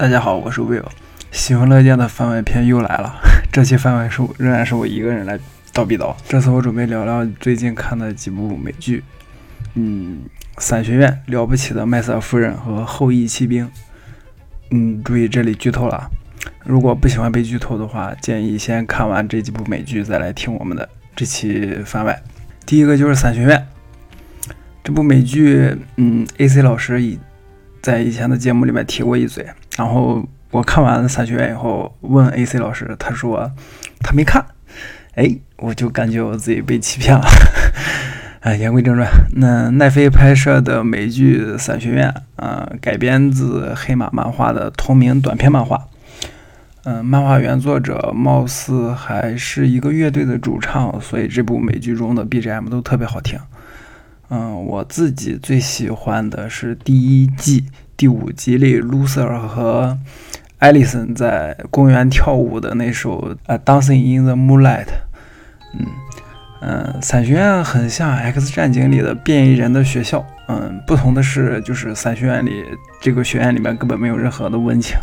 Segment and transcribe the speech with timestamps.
[0.00, 0.86] 大家好，我是 Will，
[1.30, 3.20] 喜闻乐见的番外篇又来了。
[3.52, 5.38] 这期番外是仍然是我一个人来
[5.74, 6.16] 叨逼叨。
[6.26, 9.04] 这次我准备聊聊最近看的几部美剧，
[9.74, 10.20] 嗯，
[10.58, 13.70] 《伞学院》、了不起的麦瑟尔夫人和后羿骑兵。
[14.70, 16.10] 嗯，注意这里剧透了。
[16.64, 22.18] 如果不喜欢被剧透的话，建议先看完这几部美剧再来听我们的这期番外。
[22.64, 23.66] 第一个就是《伞学院》
[24.82, 27.18] 这部美剧，嗯，AC 老师以
[27.82, 29.46] 在以前的节目里面提过一嘴。
[29.80, 33.50] 然后我看完《伞学院》以后，问 AC 老师，他说
[34.00, 34.44] 他没看。
[35.14, 37.24] 哎，我就感觉我自己被欺骗了。
[38.40, 45.86] 哎，言归正传，那奈飞拍摄的美剧《伞学院》啊，改编自黑马漫画的同名短篇漫画。
[46.84, 53.38] 嗯，漫画原作者貌似还是一个乐队的主唱，所以这部美剧中的 BGM 都特别好听。
[54.28, 57.64] 嗯，我自己最喜欢的是第一季。
[58.00, 59.98] 第五集里，Loser 和
[60.58, 64.86] 艾丽森在公园跳舞的那首《呃 Dancing in the Moonlight》。
[65.78, 65.86] 嗯
[66.62, 70.26] 嗯，伞学院很像《X 战警》里的变异人的学校。
[70.48, 72.64] 嗯，不同的是，就是伞学院里
[73.02, 74.96] 这个学院里面根本没有任何的温情，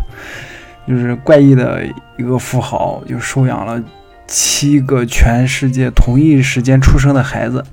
[0.88, 1.86] 就是怪异的
[2.18, 3.80] 一个富豪就收养了
[4.26, 7.64] 七个全世界同一时间出生的孩子，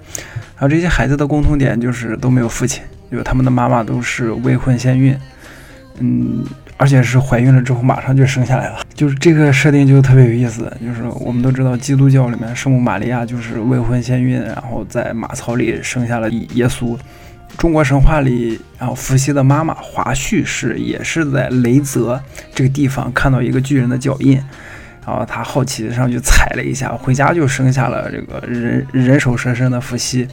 [0.57, 2.83] 然后这些孩子的共同点就是都没有父亲。
[3.11, 5.17] 有他们的妈妈都是未婚先孕，
[5.99, 6.45] 嗯，
[6.77, 8.81] 而且是怀孕了之后马上就生下来了。
[8.95, 10.73] 就是这个设定就特别有意思。
[10.81, 16.97] 就是我们都知道，基督教里面圣母玛利亚就是未婚先孕，然后在马槽里生下了耶稣。
[17.57, 22.21] 中国神话里，然后伏羲的妈妈华胥氏也是在雷泽
[22.53, 24.35] 这个地方看到一个巨人的脚印，
[25.07, 30.27] 然后她好奇上去踩了一下，回家就生下了这个人人手蛇身的伏羲。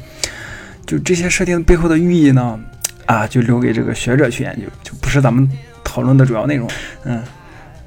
[0.91, 2.59] 就这些设定背后的寓意呢？
[3.05, 5.49] 啊，就留给这个学者去研究，就不是咱们
[5.85, 6.69] 讨论的主要内容。
[7.05, 7.23] 嗯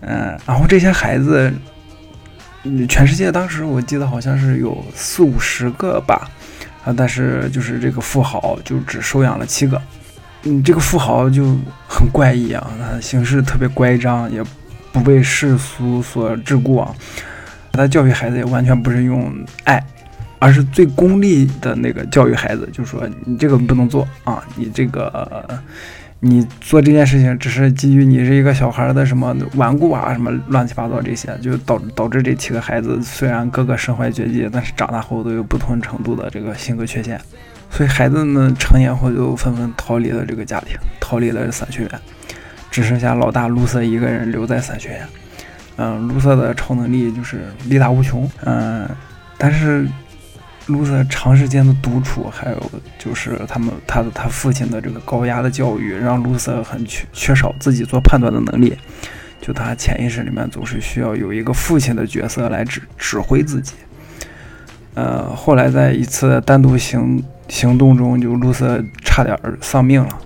[0.00, 1.52] 嗯，然后这些孩子，
[2.88, 6.30] 全世界当时我记得好像是有四五十个吧，
[6.82, 9.78] 啊，但是就是这个富豪就只收养了七个。
[10.44, 14.42] 嗯，这个富豪就很怪异啊，他行事特别乖张，也
[14.92, 16.94] 不被世俗所桎梏啊。
[17.70, 19.30] 他教育孩子也完全不是用
[19.64, 19.84] 爱。
[20.44, 25.42] 而是最功利的那个教育孩子，就说你这个不能做啊，你这个
[26.20, 37.18] 你做这件事情只是基于你是一个小孩的什么顽固啊，什么乱七八糟这些，就导导致这七个孩子虽然个个身怀绝技，但是长大后都有不同程度的这个性格缺陷，
[37.70, 41.90] 所以孩子们成年后就纷纷逃离了这个家庭，逃离了伞学院，
[42.70, 45.00] 只剩下老大卢瑟一个人留在伞学院。
[45.78, 48.86] 嗯，卢瑟的超能力就是力大无穷，嗯，
[49.38, 49.88] 但是。
[50.66, 58.74] 卢瑟长时间的独处，还有就是他们他的他父亲的这个高压的教育，让卢瑟很缺缺少自己做判断的能力。
[59.42, 63.74] 就他潜意识里面总是需要有一个父亲的角色来指指挥自己。
[64.94, 70.18] 呃，后来在一次单独行行动中，就卢瑟差点丧命了。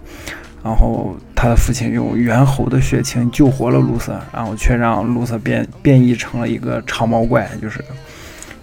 [0.62, 7.84] 然后他的父亲用猿猴的血清救活了卢瑟，然后却让卢瑟变变异成了一个长毛怪，就是。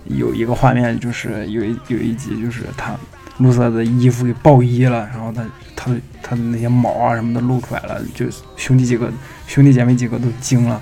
[0.06, 2.96] 有一个画面，就是有一有一集，就是他
[3.40, 5.44] 露色的衣服给爆衣了，然后他
[5.76, 9.12] 他的他的那些毛啊什么的露出来了，就兄弟几个
[9.48, 10.82] 兄弟姐妹几个都惊了。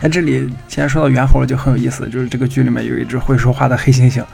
[0.00, 4.24] 哎，这里既然说到猿猴就很有意思，就是这个剧里面有一只会说话的黑猩猩，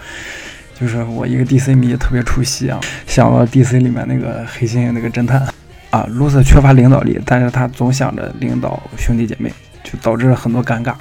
[0.79, 5.47] 就是我一个 DC 迷特别出戏啊，想到 DC 里面那个黑猩猩那个侦探
[5.91, 9.53] 啊，露色缺乏领导力，但是他总想着领导兄弟姐妹，
[9.85, 10.95] 就导致了很多尴尬。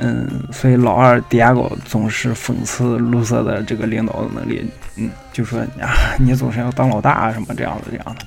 [0.00, 4.64] 嗯，所以老二 Diego 总是讽刺露瑟的这个领导的能力，
[4.96, 8.24] 嗯，就说啊，你总是要当老大啊，什么这样的这样的。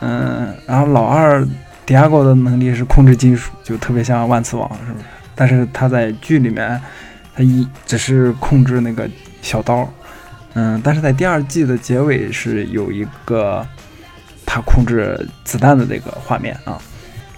[0.00, 1.44] 嗯，然后老二
[1.86, 5.04] Diego 的能力是控制金属，就特别像万磁王，是不是？
[5.34, 6.80] 但是他在剧里面，
[7.34, 9.08] 他一只是控制那个
[9.42, 9.88] 小刀，
[10.54, 13.66] 嗯，但是在第二季的结尾是有一个
[14.46, 16.78] 他控制子弹的那个画面啊。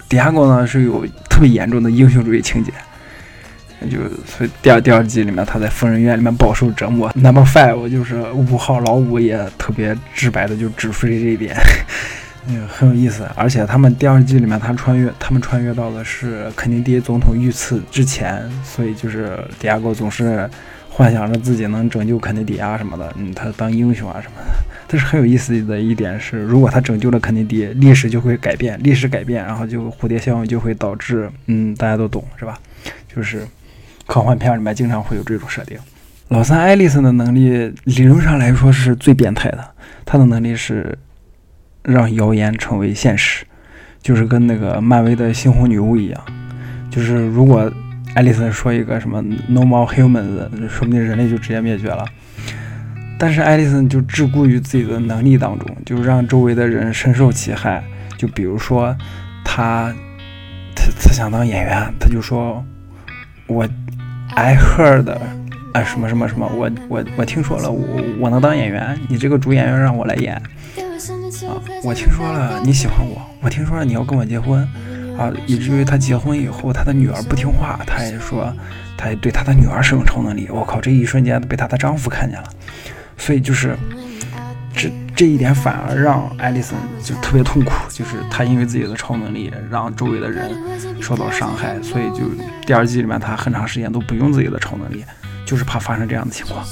[0.07, 2.71] 迪亚狗呢是有特别严重的英雄主义情节。
[3.89, 7.09] 就所以第二第二季里面，他在疯人院里面饱受折磨。
[7.15, 11.55] Number Five 就是五号老五也特别直白的就指出这一点，
[12.47, 13.25] 嗯，很有意思。
[13.35, 20.49] 而且他们第二季里面，他穿越，他们穿越到的是肯尼迪总统遇刺之前，所以就是迪亚哥总是
[20.89, 24.47] 幻想着自己能拯救肯尼迪啊什么的，嗯，他当英雄啊什么的。
[24.91, 32.59] 但是很有意思的一点是，如果他拯救了肯尼迪，历史就会改变，历史改变，然后就蝴蝶效应就会导致，嗯，大家都懂是吧？
[33.15, 33.47] 就是。
[34.09, 35.77] 科幻片里面经常会有这种设定。
[36.29, 39.63] 老三爱丽森的能力理论上来说是最变态的，
[40.03, 40.97] 他的能力是
[41.83, 43.45] 让谣言成为现实。
[44.01, 46.19] 就是跟那个漫威的猩红女巫一样，
[46.89, 47.71] 就是如果
[48.15, 52.03] 爱丽森说一个什么 “No more humans”，说不定人类就直接灭绝了。
[53.19, 57.83] 但是艾丽森就桎梏于自己的能力当中，就让周围的人深受其害。
[58.17, 58.95] 就比如说，
[59.43, 59.93] 他
[60.73, 62.63] 他他想当演员，他就说
[63.47, 63.67] ：“我
[64.35, 65.09] I heard
[65.73, 70.41] 啊什么什么什么，我我我听说了，我我能当演员，你这个主演员让我来演啊！
[71.83, 74.61] 我听说了你喜欢我，我听说了你要跟我结婚
[75.17, 75.31] 啊！
[75.45, 78.51] 以至于她结婚以后，她的女儿不听话，她也说，
[78.97, 80.47] 她也对她的女儿使用超能力。
[80.49, 82.49] 我靠，这一瞬间被她的丈夫看见了。”
[83.17, 83.75] 所以就是
[85.19, 90.49] 这一点反而让艾丽森就特别痛苦，就是她因为自己的超能力让周围的人
[91.01, 92.23] 受到伤害，所以就
[92.65, 95.03] 第二季里面她很长时间都不用自己的超能力，
[95.45, 96.65] 就是怕发生这样的情况。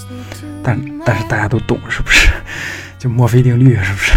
[0.64, 2.30] 但但是大家都懂是不是？
[2.98, 4.14] 就墨菲定律是不是？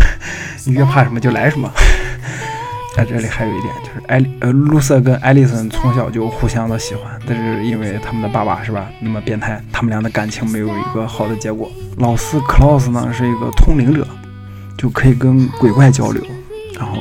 [0.65, 1.69] 你越怕什么就来什么。
[2.95, 11.69] 在这里还有一点，就是艾呃，露瑟跟艾丽森从小就互相的喜欢，但是因为他们的爸爸是吧那么变态，他们俩的感情没有一个好的结果。
[11.97, 14.07] 老四克劳斯呢是一个通灵者，
[14.81, 16.25] 就可以跟鬼怪交流，
[16.75, 16.97] 然后，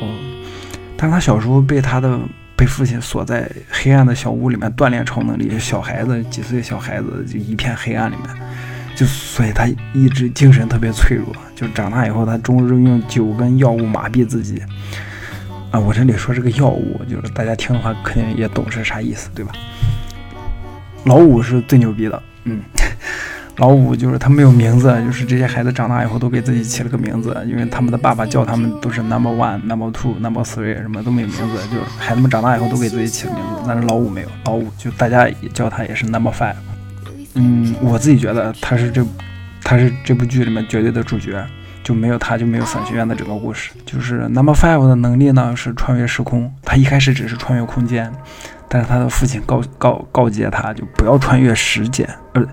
[0.98, 2.20] 但他小时候被他的
[2.54, 8.36] 被父亲锁在黑暗的小屋里面锻炼超能力，小孩子几岁小孩子就一片黑暗里面，
[8.94, 14.62] 就所以他一直精神特别脆弱，就长大以后他终日用酒跟药物麻痹自己。
[15.70, 19.52] 啊，我这里说这个药物，就是大家听的话肯定也懂是啥意思，对吧？
[21.06, 22.60] 老五是最牛逼的，嗯，
[23.60, 36.54] 老五就是他没有名字，就是这些孩子长大以后都给自己起了个名字，因为他们的爸爸叫他们都是 number one、number two、number three，什么都没有名字，就是孩子们长大以后都给自己起了名字，但是老五没有，老五就大家也叫他也是 number five。
[37.34, 39.06] 嗯，我自己觉得他是这，
[39.62, 41.44] 他是这部剧里面绝对的主角。
[41.82, 43.70] 就没有他，就没有伞学院的整个故事。
[43.86, 48.12] 就是 Number Five 的能力呢是穿越时空，他一开始只是穿越空间，
[48.68, 52.46] 但是他的父亲告告告诫他，就不要穿越时间，呃，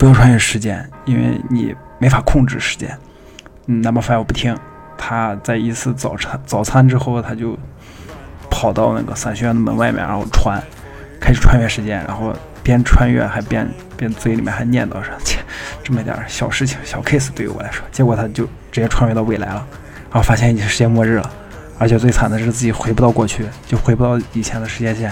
[0.00, 2.96] 不要穿越时间，因为你没法控制时间。
[3.66, 4.56] 嗯，Number Five 不听，
[4.96, 7.54] 他在一次早餐早餐之后，他就
[8.48, 10.58] 跑到那个伞学院的门外面，然后穿，
[11.20, 12.34] 开始穿越时间，然后。
[12.62, 13.66] 边穿越还边
[13.96, 15.38] 边嘴里面还念叨着，切，
[15.82, 19.66] 这么点小事情小 case 对于我来说，结果他就直接穿越到未来了，
[20.10, 21.30] 然后发现已经世界末日了，
[21.78, 25.08] 而且最惨的是自己回不到过去，就回不到以前的时间线，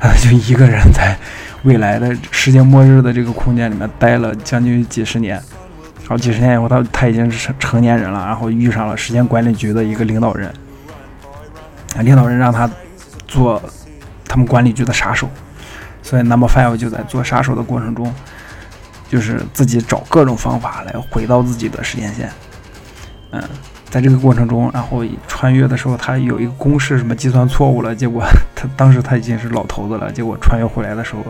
[0.00, 1.16] 啊，就一个人在
[1.64, 5.36] 未来的世界末日的这个空间里面待了将近几十年，
[6.00, 10.52] 然后几十年以后他他已经是成成年人了，然后遇上了时间管理局的一个领导人，
[12.00, 12.70] 领导人让他
[13.26, 13.62] 做
[14.26, 15.28] 他们管理局的杀手。
[16.02, 18.14] 所以，Number Five 就在做杀手的过程中，
[19.08, 22.30] 就是自己找各种方法来回到自己的时间线。
[23.30, 23.42] 嗯，
[23.94, 31.24] 在这个过程中，然后穿越的时候，他有一个公式什么计算错误了，结果他当时他已经是老头子了，结果穿越回来的时候，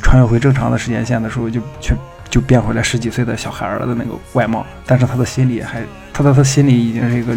[0.00, 1.92] 穿越回正常的时间线的时候，就却
[2.30, 5.82] 就变回来十几岁的小孩儿的那个外貌，但是他的心里还，
[6.12, 7.34] 他的他心里已经是一个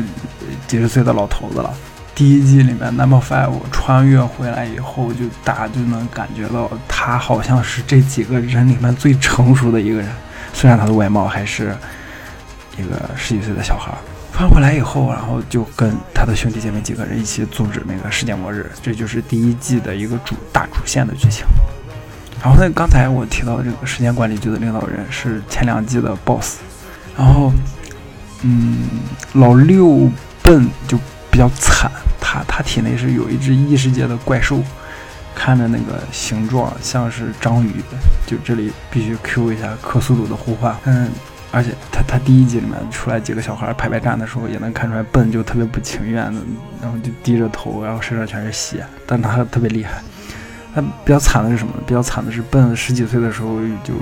[0.67, 1.73] 几十岁的老头子了。
[2.13, 10.07] 第一季里面，Number Five 穿越回来以后，就大家就能感觉到他好像是这几个人里面最成熟的一个人。
[10.53, 11.75] 虽然他的外貌还是
[12.77, 13.97] 一个十几岁的小孩儿。
[14.33, 18.69] 穿回来以后，然后就跟他的兄弟姐妹几个人一起阻止那个世界末日。
[18.81, 21.45] 这就是第一季的一个主大主线的剧情。
[22.41, 26.57] 然后呢，刚才我提到这个时间管理局的领导人是前两季的 BOSS。
[27.15, 27.53] 然后，
[28.41, 28.87] 嗯，
[29.33, 30.09] 老六
[30.41, 30.99] 笨就。
[31.33, 31.89] 比较惨，
[32.21, 34.59] 他他体内是有一只异世界的怪兽，
[35.33, 37.81] 看着那个形状像是章鱼，
[38.27, 40.77] 就这里必须 Q 一下克苏鲁的呼唤。
[40.83, 41.09] 嗯，
[41.53, 46.41] 而且他他第一集里面出来几个小孩排排站的时候，也能看出来笨就特别不情愿的，
[46.81, 50.01] 然后就低着头，然后身上全是血，但他特别厉害。
[50.75, 51.73] 他比较惨的是什么？
[51.85, 53.93] 比较惨的是笨十几岁的时候就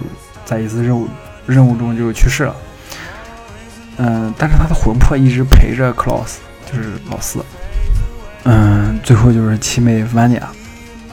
[0.46, 1.08] 在一次任务
[1.46, 2.56] 任务中就去世了。
[3.98, 6.40] 嗯，但是他的魂魄一直陪着克劳斯。
[6.72, 7.44] 就是老四，
[8.46, 10.50] 嗯，最后就是七妹万尼亚，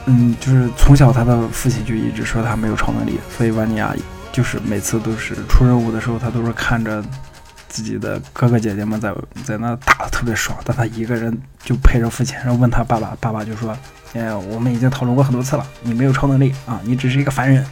[0.05, 3.93] 嗯，就是从小他的父亲就一直说他没有超能力，所以万尼亚
[4.31, 7.03] 就是每次都是出任务的时候，他都是看着
[7.67, 13.77] 自己的哥哥姐姐们在在那打的特别爽，但他一个人就陪着父亲，然后问他爸爸，爸爸就说，
[14.13, 17.65] 哎，我们已经讨论过很多次了，你没有超能力啊，你只是一个凡人，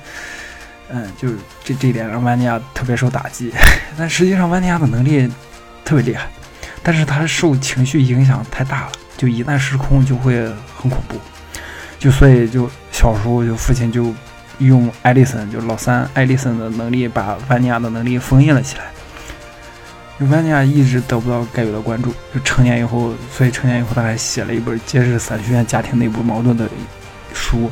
[0.90, 1.30] 嗯，就
[1.64, 3.52] 这这一点让万尼亚特别受打击，
[3.98, 5.30] 但实际上万尼亚的能力
[5.84, 6.28] 特别厉害。
[6.84, 11.20] 但是他受情绪影响太大了，就一旦失控就会很恐怖，
[12.00, 14.14] 就所以就小时候就父亲就
[14.60, 26.68] 用艾丽森就是老三艾丽森的能力把万尼亚的能力封印了起来，万尼亚一直得不到该有的关注，就成年以后，所以成年以后他还写了一本揭示伞学院家庭内部矛盾的
[27.34, 27.70] 书。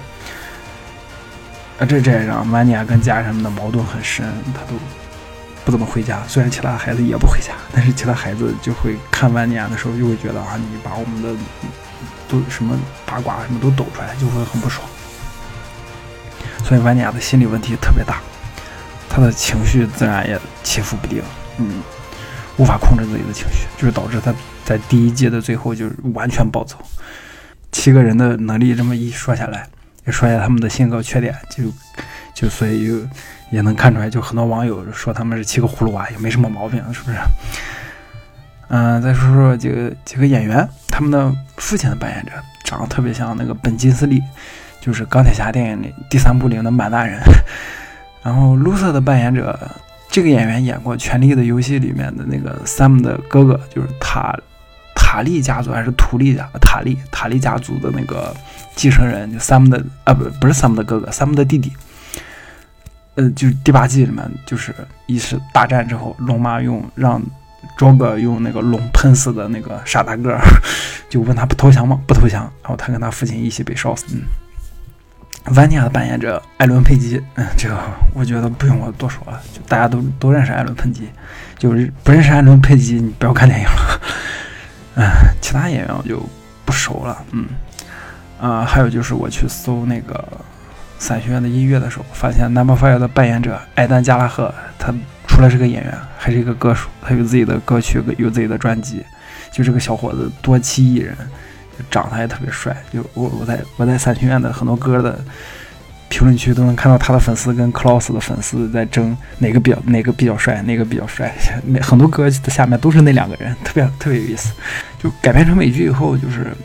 [1.80, 4.78] 啊，这这也让万尼亚跟家人们的矛盾很深，他都
[5.66, 6.22] 不怎么回家。
[6.28, 11.30] 虽然其他孩子也不回家，但是其他孩子就会看万尼亚的时候，就会觉得啊，你把我们的
[12.30, 14.88] 都什么八卦什么都抖出来，就会很不爽。
[16.64, 18.22] 所以万尼亚的心理问题特别大，
[19.10, 21.22] 他的情绪自然也起伏不定，
[21.58, 21.82] 嗯。
[22.58, 24.34] 无法控制自己的情绪，就是导致他
[24.64, 26.78] 在第一季的最后就完全暴走。
[27.70, 29.68] 七个人的能力这么一说下来，
[30.06, 31.66] 也说一下他们的性格缺点，就
[32.34, 33.06] 就所以就
[33.52, 37.18] 也能看出来，就很多网友说他们是七个葫芦娃，也没什么毛病，是不是？
[38.70, 42.32] 嗯，再说说几个几个演员，他们的父亲的扮演者
[42.64, 44.24] 长得特别像那个本金斯利，
[44.86, 47.20] 就是钢铁侠电影里第三部里的满大人。
[48.22, 49.58] 然后卢瑟的扮演者。
[50.08, 54.34] 这个演员演过《权力的游戏》里面的那个 Sam 的哥哥，就是塔
[54.96, 58.34] 塔利家族还是图利家塔利塔利家族的那个
[58.76, 61.74] 继承人，就 Sam 的啊不不是 Sam 的哥哥，Sam 的弟弟。
[63.16, 64.74] 呃，就是第八季里面，就是
[65.06, 67.22] 一次大战之后，龙妈用让
[67.78, 70.40] Joker 用那个龙喷死的那个傻大个，
[71.10, 72.00] 就问他不投降吗？
[72.08, 74.06] 不投降，然后他跟他父亲一起被烧死。
[74.14, 74.22] 嗯。
[75.54, 77.78] 万尼亚的扮演者艾伦·佩吉，嗯，这个
[78.14, 81.08] 我觉得不用我多说了，就大家都都认识艾伦·佩吉，
[81.58, 84.02] 就是不认识艾伦·佩吉，你不要看电影了。
[84.98, 85.06] 嗯，
[85.40, 86.20] 其他演员我就
[86.66, 87.46] 不熟了，嗯，
[88.42, 90.28] 啊，还有就是我去搜那个
[90.98, 94.92] 伞学院的音乐的时候，发现 Number Five 的扮演者艾丹·加拉赫，他
[95.28, 99.06] 除了是个演员，还是一个歌手，他有自己的歌曲，有自己的专辑，
[99.52, 101.16] 就这个小伙子多栖艺人。
[101.90, 105.20] 长得也特别帅，就我我在我在三学院的很多歌的
[106.08, 111.34] 评论区都能看到他的粉丝跟 Klaus 的粉丝在争哪个比较哪个比较帅，哪个比较帅。
[111.66, 114.54] 那很多歌的下面都是那两个人，特别特别有意思。
[115.02, 116.56] 就改编成美剧以后，就是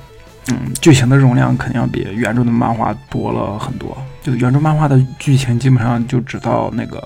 [0.49, 3.97] 嗯，剧情的容量肯定要比原著的漫画多了很多。
[4.23, 7.03] 就原著漫画的剧情基本上就只到那个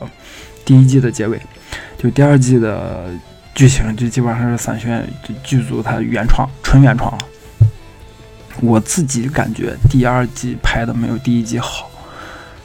[0.64, 1.40] 第一季的结尾，
[1.96, 3.08] 就第二季的
[3.54, 5.06] 剧情就基本上是三学院
[5.44, 7.18] 剧组它原创纯原创了。
[8.64, 11.90] 我自己感觉第二季拍的没有第一季好，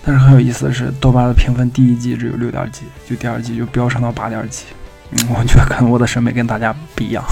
[0.03, 4.63] 但是很有意思的是，豆瓣的评分第一季只有六点几，就第二季就飙升到八点几。
[5.11, 7.23] 嗯，我觉得可能我的审美跟大家不一样。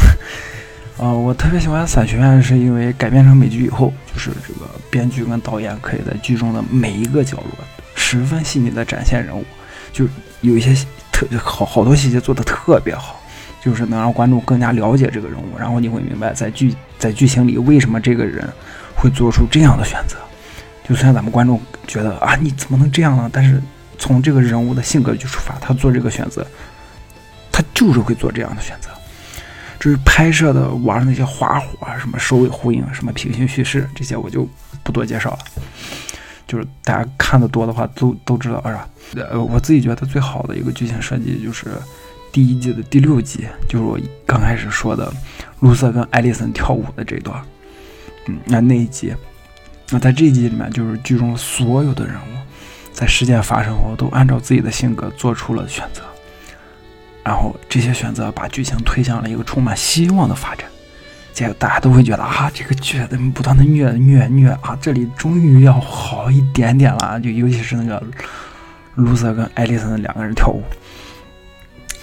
[0.97, 7.51] 呃，我特别喜欢《伞学院》，是因为改编成美剧以后，就是这个编剧跟导演可以在剧中的每一个角落
[7.93, 9.45] 十分细腻的展现人物，
[9.93, 10.05] 就
[10.41, 10.73] 有一些
[11.11, 13.21] 特别好好多细节做的特别好。
[13.63, 18.47] 就是能让观众更加了解这个人物，然后你会明白在剧在剧情里为什么这个人
[18.95, 20.15] 会做出这样的选择。
[20.87, 23.29] 就虽然咱们观众觉得啊你怎么能这样呢？
[23.33, 23.61] 但是
[23.97, 26.47] 从这个人物的性格去出发，他做这个选择，
[27.51, 28.89] 他就是会做这样的选择。
[29.79, 34.47] 至于拍摄的玩那些花活啊，什么首尾呼应，什么平行叙事这些，我就
[34.81, 35.39] 不多介绍了。
[36.47, 38.89] 就是大家看的多的话，都都知道是吧？
[39.29, 41.67] 呃，我自己觉得最好的一个剧情设计就是。
[42.31, 45.11] 第一季的第六集，就是我刚开始说的，
[45.61, 47.41] 卢瑟跟艾丽森跳舞的这段，
[48.27, 49.13] 嗯，那那一集，
[49.89, 52.37] 那在这一集里面，就是剧中所有的人物，
[52.91, 56.03] 在事件发生后，都按照自己的性格做出了选择，
[57.23, 60.67] 然后这些选择把剧情推向了一个充满希望的发展，
[61.33, 68.03] 结果大家都会觉得啊，这个剧怎么不断的虐虐虐啊，这里终于要好一点点了，就尤其是那个
[68.95, 70.61] 卢瑟跟艾丽森两个人跳舞。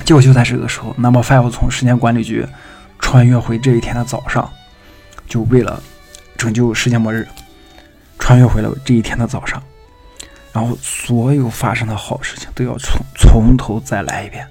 [0.05, 2.47] 结果就在这个时候，Number Five 从时间管理局
[2.99, 4.51] 穿越回这一天的早上，
[5.27, 5.83] 就为了
[6.37, 7.27] 拯救世界末日，
[8.19, 9.63] 穿越回了这一天的早上。
[10.53, 14.47] 然后所有发生的好事情都要从从头再来一遍。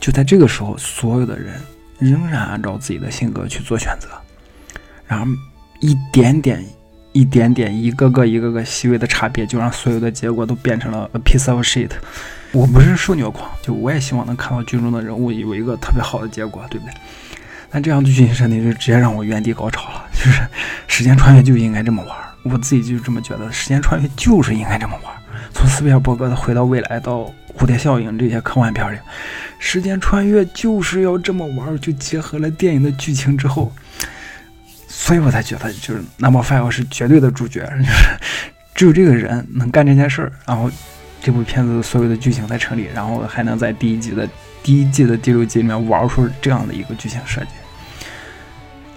[0.00, 1.60] 就在这个时候，所有的人
[1.98, 4.08] 仍然按照自己的性格去做选择，
[5.06, 5.26] 然后
[5.80, 6.64] 一点点、
[7.12, 11.90] 一点点、一个个、一个个细微的差别，就让所有的结果都变成了 a piece of shit。
[12.54, 16.94] 我不是受虐狂，就我也希望能看到剧中的人物有一个特别好的结果，对不对？
[17.68, 20.40] 但这样的剧情设定就直接让我原地高潮了， 就是
[20.86, 25.12] 时间穿越就应该这么玩，我自己就这么觉得，时间穿越就是应该这么玩。
[25.52, 27.22] 从斯皮尔伯格的《回到未来》到
[27.58, 28.98] 《蝴蝶效应》这些科幻片里，
[29.58, 33.72] 时间穿越就是要这么玩，就结合了电影的剧情之后，
[34.86, 38.16] 所以我才觉得就是 Number Five 是绝对的主角，就是
[38.76, 40.70] 只有这个人能干这件事儿，然后。
[41.24, 44.28] 这部片子所有的剧情在成立，然后还能在第一季的
[44.62, 47.46] 第一季的第六集里面玩出这样的一个剧情设计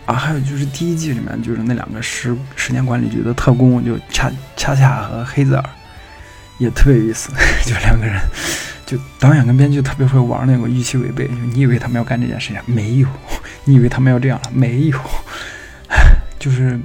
[0.05, 0.13] 啊！
[0.13, 5.69] 还有就是第一季里面就是那两个时时间管理局的特工，就恰恰恰和黑泽尔
[6.57, 7.31] 也特别有意思，
[7.65, 8.19] 就两个人
[8.85, 13.07] 就导演跟编剧特别会玩那个预期违背，你以为他们要干这件事情，没有；
[13.63, 14.99] 你以为他们要这样了，没有。
[16.37, 16.77] 就是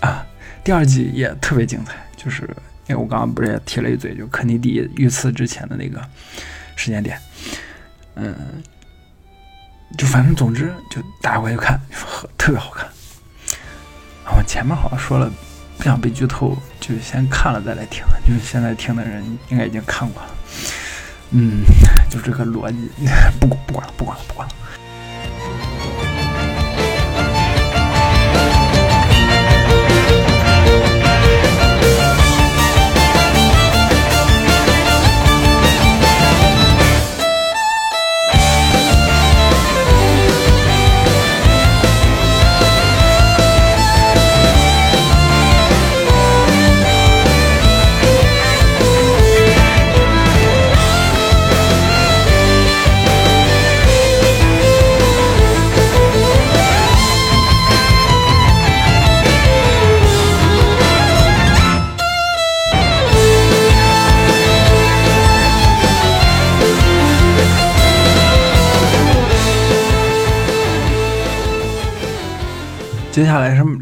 [0.00, 0.26] 啊，
[0.64, 2.50] 第二季也特别精彩，就是
[2.88, 6.00] 因为我刚刚不是也提了一嘴，就肯尼迪遇刺之前的那个
[6.76, 7.18] 时间点，
[8.14, 8.34] 嗯，
[9.98, 11.80] 就反正总之就大家回去看，
[12.38, 12.88] 特别好看。
[14.36, 15.30] 我前面好像说了
[15.78, 20.28] 不想被剧透，就先看了再来听，就是现在听的人应该已经看过了。
[21.30, 21.64] 嗯，
[22.10, 22.88] 就这个逻辑，
[23.40, 24.54] 不 不管了，不管了，不管了。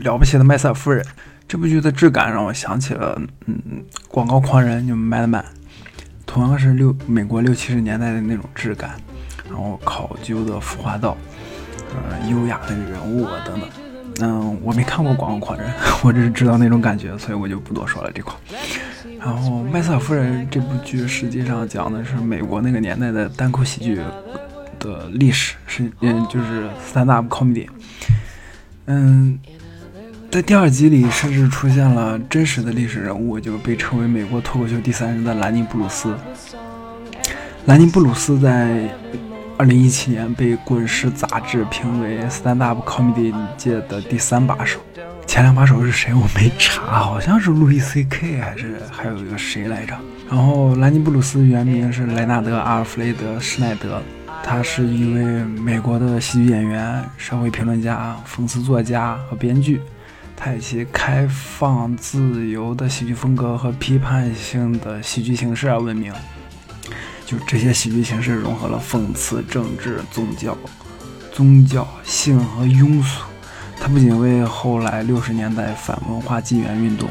[0.05, 1.05] 了不起的麦瑟夫人
[1.49, 5.43] 这部剧的质感让我想起了，嗯，广告狂人就 Madman，
[6.25, 8.95] 同样是六美国六七十年代的那种质感，
[9.51, 11.17] 然后考究的服化道，
[11.91, 13.69] 呃，优雅的人物啊等等。
[14.21, 15.69] 嗯，我没看过广告狂人，
[16.05, 18.33] 我只是知道那种感觉，所以我就不多说了这块。
[19.19, 23.99] 然后麦瑟夫人这部剧实际上讲的是美国那个年代的单口喜剧
[24.79, 27.67] 的历史，是嗯，就是 stand up comedy。
[28.87, 29.39] 嗯，
[30.35, 36.13] 在第二集里，甚至出现了真实的历史人物，就被称为美国脱口秀第三人的兰尼·布鲁斯。
[37.67, 38.91] 兰尼·布鲁斯在
[39.57, 44.81] 二零一七年被《滚石》杂志评为 Stand Up Comedy 界的第三把手。
[45.25, 46.13] 前两把手是谁？
[46.13, 48.41] 我没查，好像是路易 C.K.
[48.41, 49.95] 还是还有一个谁来着？
[50.29, 54.03] 然后兰尼·布鲁斯原名是莱纳德·阿尔弗雷德·施耐德。
[54.43, 59.81] 他是一位美国的喜剧演员、社会评论家、讽刺作家和编剧。
[60.37, 66.13] 他以其开放自由的喜剧风格和批判性的喜剧形式而闻名。
[67.25, 70.57] 就这些喜剧形式融合了讽刺、政治、宗教、
[71.33, 73.23] 宗教性和庸俗。
[73.81, 77.09] 他不仅为后来六十年代反文化纪元运动，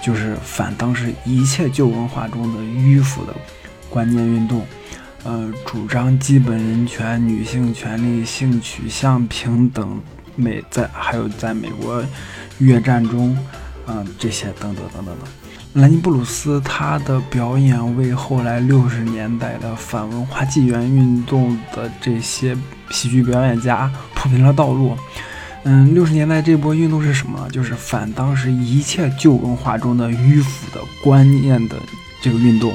[0.00, 3.34] 就是反当时一切旧文化中的迂腐的
[3.90, 4.64] 观念运动。
[5.24, 10.00] 呃，主张基本人权、女性权利、性取向平等，
[10.36, 12.04] 美在还有在美国
[12.58, 13.36] 越战中，
[13.86, 15.82] 嗯，这些等等等等等。
[15.82, 22.56] 兰尼布鲁斯他的表演为后来六十年代的反文化纪元运动的这些
[22.90, 24.96] 喜剧表演家铺平了道路。
[25.64, 27.48] 嗯，六十年代这波运动是什么？
[27.50, 31.76] 就是反当时一切旧文化中的迂腐的观念的
[32.20, 32.72] 这个运动，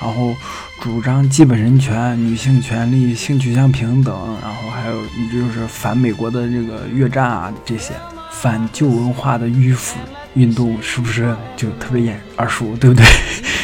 [0.00, 0.34] 然后。
[0.82, 7.92] 主张基本人权、女性权利、性取向平等，然后还有就是反美国的这个越战啊，这些
[8.40, 9.98] 反旧文化的迂腐
[10.32, 13.04] 运动，是不是就特别眼耳熟，对不对？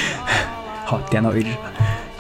[0.84, 1.48] 好，点到为止。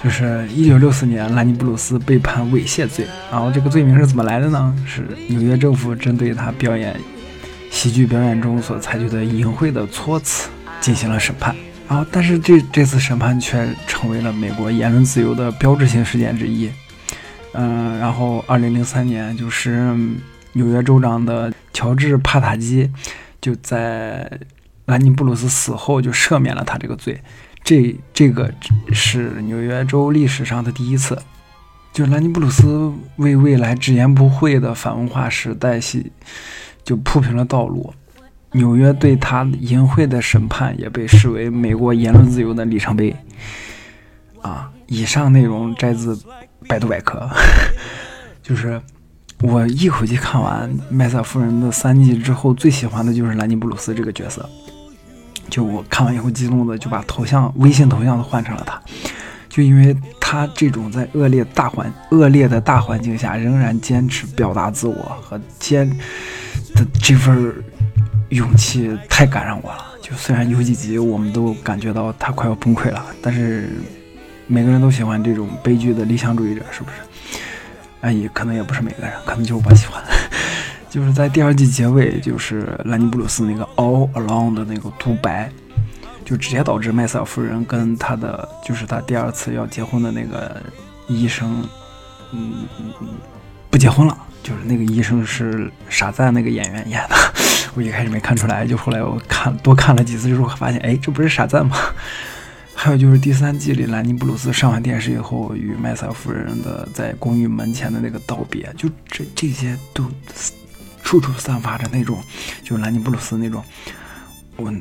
[0.02, 4.74] 就是一九六四年，兰尼布鲁斯被判猥亵罪，然后这个罪名是怎么来的呢？
[4.86, 6.98] 是纽约政府针对他表演
[7.70, 10.48] 喜剧表演中所采取的淫秽的措辞
[10.80, 11.54] 进行了审判。
[11.86, 16.70] 然后，但是这这次审判却成为了美国言论自由的标志性事件之一。
[17.52, 19.94] 嗯，然后二零零三年，就是
[20.52, 22.90] 纽约州长的乔治帕塔基
[23.38, 24.40] 就在
[24.86, 27.20] 兰尼布鲁斯死后就赦免了他这个罪。
[27.62, 28.50] 这这个
[28.94, 31.20] 是纽约州历史上的第一次，
[31.92, 36.10] 就兰尼布鲁斯为未来直言不讳的反文化时代系
[36.82, 37.92] 就铺平了道路。
[38.52, 43.14] 纽约对他淫秽的审判也被视为美国言论自由的里程碑。
[44.40, 46.18] 啊，以上内容摘自
[46.66, 47.28] 百度百科。
[48.42, 48.80] 就是
[49.42, 54.48] 我一口气看完《麦瑟夫人》的三季之后，最喜欢的就是兰尼布鲁斯这个角色。
[55.48, 58.80] 就我看完以后，激动的就把头像、微信头像都换成了他。
[59.48, 65.88] 就因为他这种在恶劣大环恶劣的大环境下，仍然坚持表达自我和坚
[66.74, 67.52] 的这份。
[68.30, 73.70] 勇气太感染我了，就虽然有几集我们都感觉到他快要崩溃了，但是
[74.48, 76.96] 每个人都喜欢这种悲剧的理想主义者，是不是？
[78.00, 80.02] 哎，也可能也不是每个人，可能就是我喜欢。
[80.88, 85.50] 就是在第二季结尾，就是兰尼布鲁斯那个 All Along 的那个独白，
[86.24, 90.62] 就直接导致麦瑟尔夫人跟他的就是他第二次要结婚的那个
[91.06, 91.62] 医生，
[92.32, 93.08] 嗯嗯嗯，
[93.70, 94.16] 不结婚了。
[94.42, 97.16] 就是那个医生是傻赞那个演员演的，
[97.74, 101.76] 我一开始没看出来，就后来我看多看了几次之后发现，哎，这不是傻赞吗？
[102.76, 110.04] 还有就是第三季里，兰尼布鲁斯上完电视以后与麦瑟夫人的在公寓门前的那个道别，就这这些都
[111.02, 112.22] 处处散发着那种，
[112.62, 113.64] 就是兰尼布鲁斯那种，
[114.56, 114.72] 我。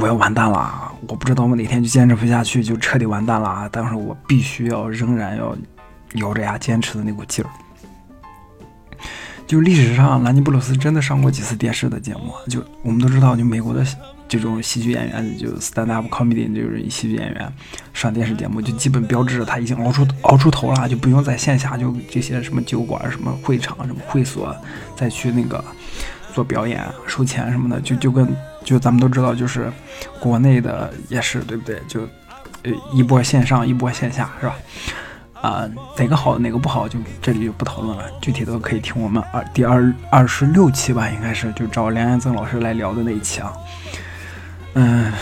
[0.00, 0.92] 我要完蛋了！
[1.08, 3.68] 我不知道我哪天就坚持不下去，就彻底完蛋了啊。
[3.72, 5.58] 但是我必须要仍然要
[6.14, 7.50] 咬着牙坚持的那股劲儿。
[9.48, 12.34] 就历史上，兰尼布鲁斯真的上过几次电视的节目。
[12.48, 13.82] 就我们都知道，就美国的
[14.28, 17.52] 这种喜剧演员，就 stand up comedy，就是喜剧演员
[17.94, 24.54] 上电视节目，就基本标志着他已经熬出熬出头了，就不用在线下就这些什么酒馆、什么会场、什么会所
[24.94, 25.64] 再去那个
[26.34, 28.28] 做表演、收钱什么的，就就跟。
[28.64, 29.72] 就咱们都知道，就是
[30.20, 31.80] 国内的也是对不对？
[31.88, 32.02] 就
[32.64, 34.54] 呃一波线上一波线下是吧？
[35.40, 38.04] 啊，哪个好哪个不好，就这里就不讨论了。
[38.20, 43.52] 具体的可以听我们二第二二十六期吧，应该是就找梁彦增老师来聊的那一期啊。
[44.74, 45.12] 嗯，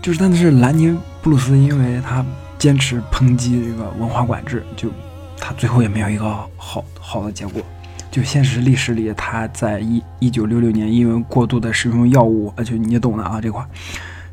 [0.00, 2.24] 就是但是兰尼布鲁斯，因为他
[2.58, 4.90] 坚持抨击这个文化管制，就
[5.38, 6.24] 他最后也没有一个
[6.56, 7.62] 好好的结果。
[8.10, 13.62] 就现实历史里，他在一一九六六年因为过度的使用药物，呃，就你懂的啊，这块，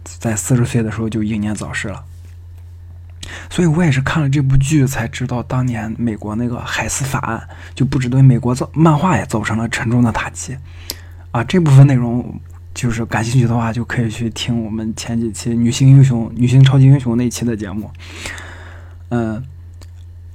[0.03, 2.01] 在四十岁的时候就英年早逝了。
[3.49, 7.41] 所以我也是看了这部剧才知道，当年美国那个海斯法案
[7.73, 10.57] 就不止对美国造漫画也造成了沉重的打击
[11.31, 11.43] 啊。
[11.43, 12.39] 这部分内容
[12.73, 17.89] 就是感兴趣的话，就可以去听我们前几期女性英雄、女性超级英雄那期的节目，
[19.09, 19.43] 嗯。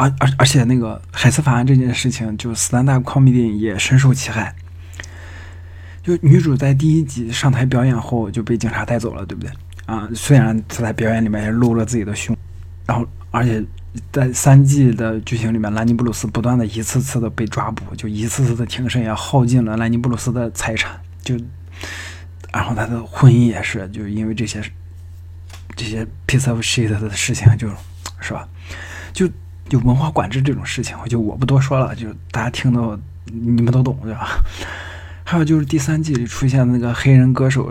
[0.01, 4.55] 而而而且那个海斯法案这件事情，就 stand up comedy 也深受其害。
[6.05, 9.51] 就女主在第一集上台表演后就被警察带走了，对不对？
[9.87, 12.37] 啊，虽然她在表演里面也露了自己的胸，
[12.89, 13.65] 然后而且
[14.11, 21.37] 在三季的剧情里面，兰尼布鲁斯不断的一次次的被抓捕，就一次次的庭审也耗尽了兰尼布鲁斯的财产，就
[22.53, 24.61] 然后他的婚姻也是，就因为这些
[25.77, 27.69] 这些 piece of shit 的事情，就
[28.21, 28.49] 是吧，
[29.13, 29.29] 就。
[29.69, 34.43] 就文化管制这种事情，就我不多说了，就大家听到你们都懂，对吧？
[35.25, 37.71] 还有就是第三季里出现的那个黑人歌手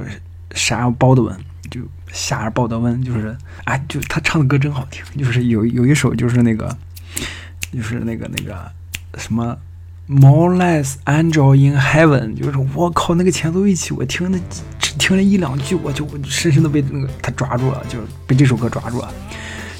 [0.53, 1.35] 夏尔·鲍德文，
[1.77, 6.75] 就夏尔·鲍德温，就是哎，就他唱的歌真好听，就是有有一首就是那个，
[7.71, 8.71] 就是那个那个
[9.17, 9.57] 什么
[10.07, 14.37] “More Less Angel in Heaven”，就是我靠，那个前奏一起，我听那
[14.79, 19.13] 只听了一两句，我就深深的被那个他抓住了，就是被这首歌抓住了，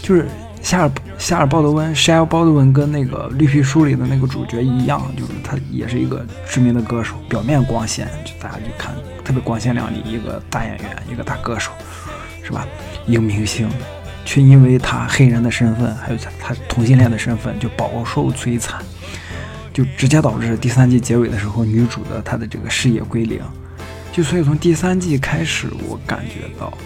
[0.02, 0.28] 就是。
[0.68, 11.72] 夏尔夏尔·鲍德温 （Shel Baldwin） 跟那个绿皮书里的那个主角一样，就是他也是一个知名的歌手，表面光鲜，就大家就看特别光鲜亮丽，一个大演员，一个大歌手，
[12.44, 12.68] 是吧？
[13.06, 13.70] 一个明星，
[14.26, 18.84] 却因为他黑人的身份，还有他他同性恋的身份，就饱受摧残，
[19.72, 23.40] 就直接导致第三季结尾的时候，女主的她的这个事业归零。
[24.12, 26.78] 就所以从第三季开始，我感觉到。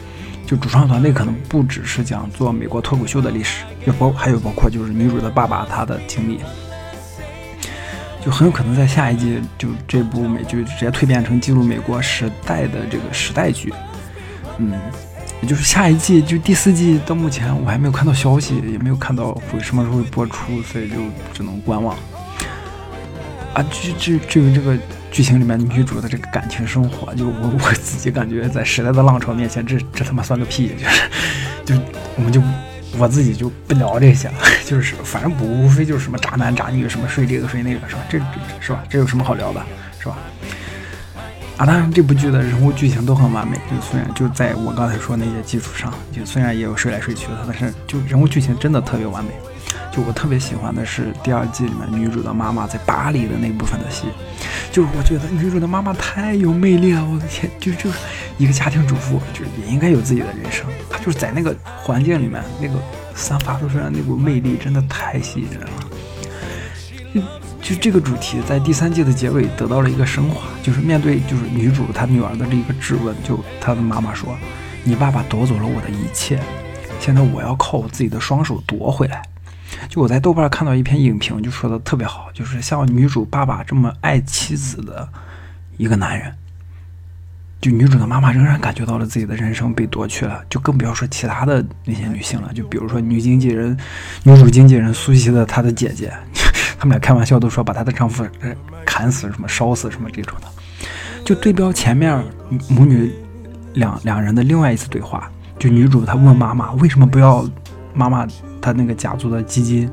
[0.51, 6.41] 就主创团队可能不只是讲做美国脱口秀的历史，就包还有包括就是女主的爸爸他的经历，
[8.21, 13.73] 就很有可能在下一季就这部美剧直接蜕变成记录美国时代的这个时代剧，
[14.57, 14.73] 嗯，
[15.41, 20.95] 也就是下一季就第四季到目前我还没有看到消息，也没有看到会什么时候会播出，所以就
[21.31, 21.95] 只能观望。
[23.53, 24.77] 啊，至至至于这个。
[25.11, 30.71] 剧情里面女主的这个感情生活，就我我自己感觉在时代的浪潮面前，这这他妈算个屁！
[30.77, 31.01] 就是，
[31.65, 31.75] 就
[32.15, 32.41] 我们就
[32.97, 34.35] 我自己就不聊这些了。
[34.65, 38.01] 就是反正不无非就是什么渣男渣女，什么睡这个睡那个，是吧？
[38.09, 38.19] 这
[38.61, 38.83] 是吧？
[38.89, 39.61] 这有什么好聊的，
[39.99, 40.17] 是吧？
[41.57, 43.57] 啊，当然这部剧的人物剧情都很完美。
[43.69, 49.31] 就虽然就在我刚才说那些基础上，就虽然也有睡来睡去的，但是就人物剧情真的特别完美。
[49.91, 54.07] 就我特别喜欢的是第二季里面女主的妈妈在巴黎的那部分的戏，
[54.71, 57.99] 就我觉得女主的妈妈太有魅力了，我的天，就就是
[58.37, 60.65] 一个家庭主妇，就是也应该有自己的人生。
[60.89, 62.75] 她就是在那个环境里面，那个
[63.13, 65.67] 散发出来那股魅力，真的太吸引人了。
[67.13, 67.21] 就
[67.61, 74.37] 就这个主题在第三季的结尾得到了一个升华，就是面对就是女主她女儿的这一个质问，就她的妈妈说
[74.85, 76.39] ：“你爸爸夺走了我的一切，
[77.01, 79.21] 现在我要靠我自己的双手夺回来。”
[79.89, 85.07] 就我在豆瓣看到一篇影评，就说的特别好，就是像女主爸爸这么爱妻子的
[85.77, 86.33] 一个男人，
[87.59, 92.51] 就女主的妈妈仍然感觉到了自己的人生被夺去了，就更不要说其他的那些女性了。
[92.53, 93.77] 就比如说女经纪人、
[94.23, 96.11] 女主经纪人苏西的她的姐姐，
[96.77, 98.25] 他们俩开玩笑都说把她的丈夫
[98.85, 100.47] 砍死、什么烧死什么这种的。
[101.23, 102.23] 就对标前面
[102.67, 103.13] 母女
[103.75, 107.47] 两两人的另外一次对话，就女主她问妈妈为什么不要
[107.93, 108.27] 妈妈
[108.61, 109.89] 她那个家族的基金？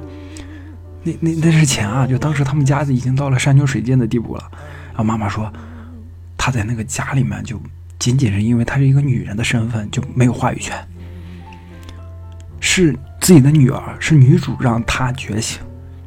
[1.04, 2.06] 那那那是钱啊！
[2.06, 4.44] 就当时他们家已经到了山穷水尽的地步了。
[4.88, 5.50] 然后妈妈说，
[6.37, 7.58] 她在那个家里面就
[7.98, 10.76] 仅仅是因为她是一个女人的身份就没有话语权。
[12.61, 15.61] 是自己的女儿，是女主让她觉醒，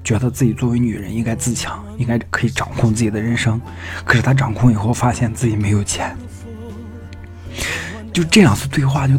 [0.03, 3.59] 觉得自己作为女人应该自强，应该可以掌控自己的人生。
[4.03, 6.15] 可是她掌控以后，发现自己没有钱。
[8.11, 9.13] 就这两次对话，就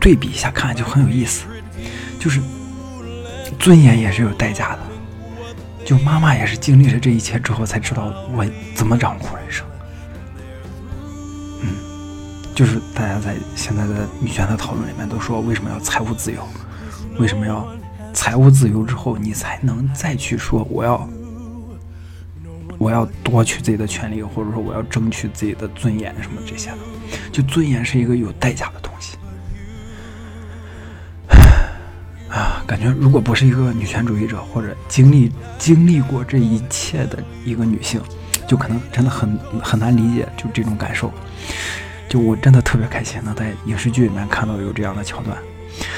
[0.00, 1.46] 对比一下看，就很有意思。
[2.26, 2.40] 就是
[3.56, 4.78] 尊严也是有代价的。
[5.84, 9.64] 就妈妈也是经历了这一切之后，才知道我怎么掌控人生。
[11.60, 11.68] 嗯，
[12.52, 16.44] 就是大家在现在的女权的讨论里面都说，为什么要财务自由？
[17.20, 17.64] 为什么要
[18.12, 21.08] 财务自由之后，你才能再去说我要
[22.76, 26.78] 我要夺取自己的权利，或者说我要争取自己的尊严什么这些的？
[27.30, 29.16] 就尊严是一个有代价的东西。
[32.66, 38.00] 感觉如果不是一个女权主义者，或者经历经历过这一切的一个女性，
[38.48, 41.12] 就可能真的很很难理解就这种感受。
[42.08, 45.36] 就我真的特别开心能在影视剧里面看到有这样的桥段。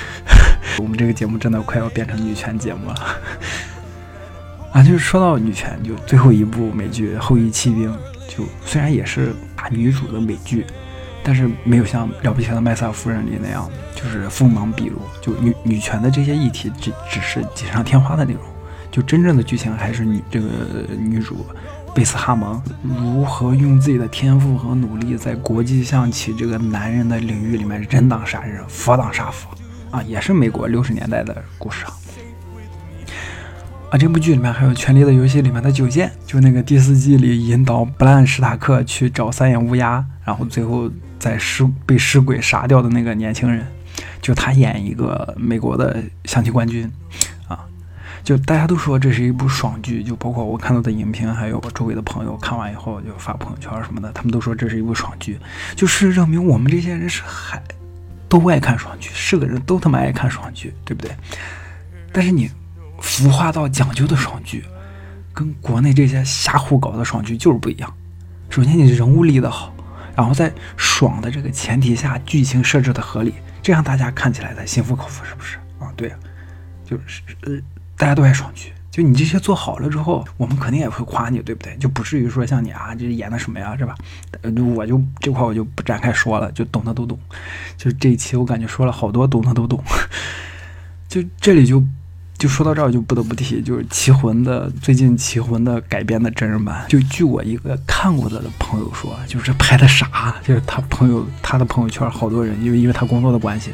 [0.78, 2.94] 我们这个节目真的快要变成女权节目了。
[4.72, 7.90] 啊，就是说到女权，就最后一部美剧《后裔弃兵》，
[8.28, 10.66] 就虽然也是大女主的美剧。
[11.28, 18.42] 但是没有像了不起的麦瑟尔夫人里那样，就是锋芒毕露，就女女权的这些议题只只是锦上添花的内容，
[18.90, 20.48] 就真正的剧情还是女这个
[20.98, 21.44] 女主
[21.94, 29.50] 贝斯哈蒙如何用自己的天赋和努力，在国际象棋这个男人的领域里面人挡杀人，佛挡杀佛
[29.90, 31.92] 啊，也是美国六十年代的故事啊。
[33.90, 40.90] 啊，这部剧里面还有《权力的游戏》里面的九剑，就那个第四季里引导布兰史塔克去找三眼乌鸦，然后最后。
[41.18, 43.66] 在尸被尸鬼杀掉的那个年轻人，
[44.22, 46.90] 就他演一个美国的象棋冠军，
[47.48, 47.58] 啊，
[48.22, 55.38] 就大家都说这是一部爽剧，就包括我看到的影评，还有我周围的朋友看完以后就发朋友圈什么的，他们都说这是一部爽剧，
[55.74, 57.60] 就事实证明我们这些人是还
[58.28, 61.10] 都爱看爽剧，是个人都他妈爱看爽剧，对不对？
[62.12, 62.50] 但是你
[63.00, 64.64] 孵化到讲究的爽剧，
[65.32, 67.92] 跟国内这些瞎胡搞的爽剧就是不一样。
[68.50, 69.74] 首先你人物立得好。
[70.18, 75.92] 然后在爽的这个前提下，剧情设置的合理，这样大家看起来才心服口服，是不是啊？
[75.94, 76.12] 对，
[76.84, 77.52] 就是呃，
[77.96, 81.76] 大家都爱爽剧，就你这些做好了之后，我们肯定也会夸你，对不对？
[81.76, 83.94] 就不至于说像你啊，这演的什么呀，是吧？
[84.42, 87.16] 呃，我就这块我就不展开说了，就懂的都懂。
[87.76, 89.80] 就这一期我感觉说了好多懂的都懂，
[91.06, 91.80] 就这里就。
[92.38, 96.84] 就说到这儿，就不得不提，就是《棋魂》的最近《棋魂》的改编的真人版。
[96.88, 103.72] 就据我一个看过的朋友说，就是拍的啥，就是他朋友他的朋友圈好多人，因为因为他工作的关系，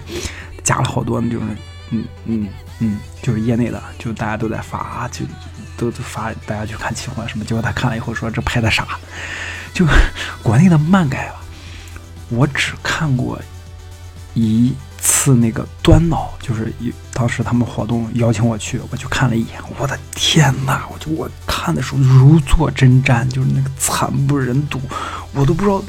[0.62, 1.44] 加了好多就是，
[1.90, 2.48] 嗯嗯
[2.78, 5.26] 嗯，就是业内的，就大家都在发，就
[5.76, 7.44] 都都发大家去看《棋魂》什么。
[7.44, 8.98] 结果他看了以后说这拍的啥，
[9.74, 9.84] 就
[10.42, 11.34] 国内的漫改啊，
[12.30, 13.38] 我只看过
[14.32, 14.72] 一。
[15.04, 20.82] 次那个端脑，就是一当时他们活动邀请我去，我去看了一眼，我的天哪！
[20.90, 24.80] 我就我看的时候如坐针毡，就是那个惨不忍睹，
[25.34, 25.84] 我都不知道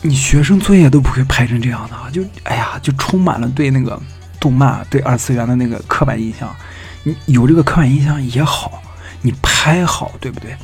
[0.00, 2.08] 你学生作业都不会拍成这样的啊！
[2.12, 4.00] 就哎呀，就充满了对那个
[4.38, 6.54] 动漫、对二次元的那个刻板印象。
[7.02, 8.80] 你有这个刻板印象也好，
[9.20, 10.56] 你拍好对不对？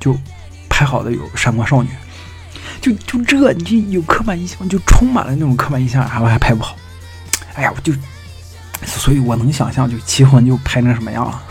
[0.00, 0.18] 就
[0.68, 1.88] 拍好的有《闪光少女》，
[2.80, 6.76] 就就这，你就有刻板印象，就充满了那种刻板印象，然后还拍不好。
[7.54, 7.92] 哎呀，我就，
[8.86, 11.42] 所以我能想象，就《棋魂》就拍成什么样了。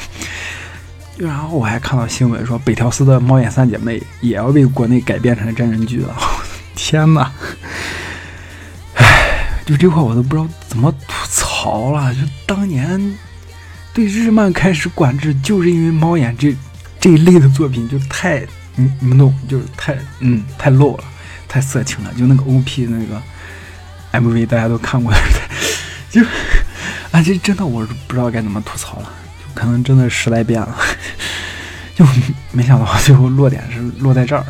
[1.15, 6.15] 然后我还看到新闻说，北条司的《猫眼三姐妹》也要被国内改编成真人剧了。
[6.75, 7.31] 天哪！
[8.95, 12.13] 哎，就这块我都不知道怎么吐槽了。
[12.15, 13.17] 就当年
[13.93, 16.55] 对日漫开始管制，就是因为猫眼这
[16.99, 18.41] 这一类的作品就太，
[18.75, 21.03] 你你们懂，就是太嗯太 low 了，
[21.47, 22.11] 太色情了。
[22.17, 23.21] 就那个 OP 那个
[24.19, 25.13] MV，大家都看过。
[26.13, 26.21] 就，
[27.11, 29.11] 啊，这真的我不知道该怎么吐槽了，
[29.55, 30.77] 可能真的时代变了，
[31.95, 32.05] 就
[32.51, 34.45] 没想到最后落点是落在这儿。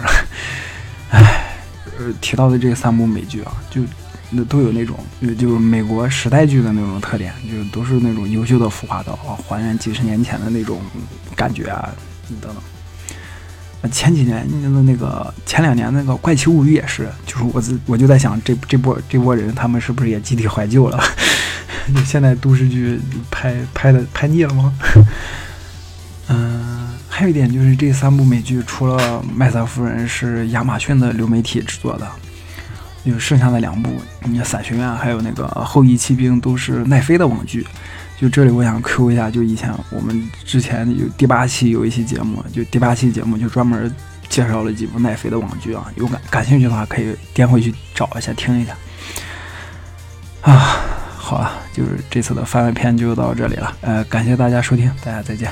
[1.12, 1.56] 哎，
[1.98, 3.82] 呃，提到的这三部美剧啊，就
[4.30, 5.00] 那都有那种，
[5.38, 10.82] 就是美国时代剧的那种特点，就是都是那种优秀的孵化道啊，还原几十年前的那种
[11.34, 11.90] 感觉啊，
[12.42, 12.62] 等等。
[13.92, 21.04] 前几年的那个前两年那个《怪奇物语》也是，就是我自我就在想，这这波这波人他们是不是也集体怀旧了？
[22.06, 22.98] 现在都市剧
[23.30, 24.74] 拍拍的拍腻了吗？
[26.30, 28.98] 嗯，还有一点就是这三部美剧，除了
[29.36, 32.08] 《麦瑟夫人》是亚马逊的流媒体制作的，
[33.06, 37.68] 就剩下的两部，你伞学院还有那个后羿骑兵都是奈飞的网剧。
[38.24, 43.94] 就这里我想 Q 一下，就以前我们之前有第八期有一期节目，就第八期节目就专门
[44.30, 48.74] 介绍了几部奈飞的网剧啊，有感感兴趣的话可以点回去找一下听一下。
[50.40, 50.80] 啊，
[51.18, 55.52] 好了，就是这次的番外篇就到这里了，呃，感谢大家收听，大家再见。